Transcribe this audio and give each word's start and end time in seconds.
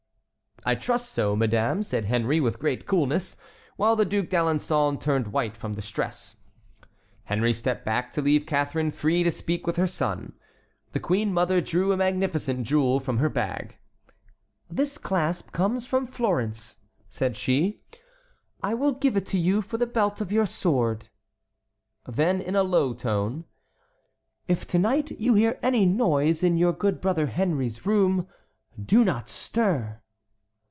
"I 0.63 0.75
trust 0.75 1.09
so, 1.13 1.35
madame," 1.35 1.81
said 1.81 2.05
Henry, 2.05 2.39
with 2.39 2.59
great 2.59 2.85
coolness, 2.85 3.35
while 3.77 3.95
the 3.95 4.05
Duc 4.05 4.27
d'Alençon 4.27 5.01
turned 5.01 5.29
white 5.33 5.57
from 5.57 5.71
distress. 5.71 6.35
Henry 7.23 7.51
stepped 7.51 7.83
back 7.83 8.13
to 8.13 8.21
leave 8.21 8.45
Catharine 8.45 8.91
free 8.91 9.23
to 9.23 9.31
speak 9.31 9.65
with 9.65 9.77
her 9.77 9.87
son. 9.87 10.33
The 10.91 10.99
queen 10.99 11.33
mother 11.33 11.61
drew 11.61 11.91
a 11.91 11.97
magnificent 11.97 12.61
jewel 12.67 12.99
from 12.99 13.17
her 13.17 13.27
bag. 13.27 13.79
"This 14.69 14.99
clasp 14.99 15.51
comes 15.51 15.87
from 15.87 16.05
Florence," 16.05 16.77
said 17.09 17.35
she. 17.35 17.81
"I 18.61 18.75
will 18.75 18.91
give 18.91 19.17
it 19.17 19.25
to 19.27 19.39
you 19.39 19.63
for 19.63 19.79
the 19.79 19.87
belt 19.87 20.21
of 20.21 20.31
your 20.31 20.45
sword." 20.45 21.07
Then 22.07 22.39
in 22.39 22.55
a 22.55 22.61
low 22.61 22.93
tone: 22.93 23.45
"If 24.47 24.67
to 24.67 24.77
night 24.77 25.09
you 25.19 25.33
hear 25.33 25.57
any 25.63 25.87
noise 25.87 26.43
in 26.43 26.55
your 26.55 26.71
good 26.73 27.01
brother 27.01 27.25
Henry's 27.25 27.83
room, 27.87 28.27
do 28.79 29.03
not 29.03 29.27
stir." 29.27 29.97